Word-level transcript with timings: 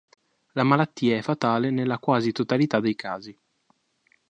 La 0.53 0.63
malattia 0.63 1.15
è 1.15 1.21
fatale 1.21 1.69
nella 1.69 1.99
quasi 1.99 2.31
totalità 2.31 2.79
dei 2.79 2.95
casi. 2.95 3.39